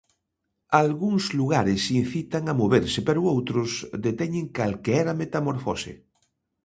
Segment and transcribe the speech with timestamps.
[0.81, 3.69] Algúns lugares incitan a moverse, pero outros
[4.05, 5.91] deteñen calquera metamorfose.